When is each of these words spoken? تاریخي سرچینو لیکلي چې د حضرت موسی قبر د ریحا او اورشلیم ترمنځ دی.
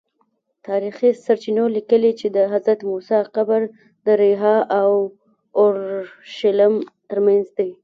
تاریخي 0.67 1.09
سرچینو 1.25 1.65
لیکلي 1.75 2.11
چې 2.19 2.27
د 2.35 2.37
حضرت 2.53 2.79
موسی 2.89 3.19
قبر 3.35 3.61
د 4.05 4.07
ریحا 4.21 4.55
او 4.79 4.91
اورشلیم 5.59 6.75
ترمنځ 7.09 7.45
دی. 7.57 7.69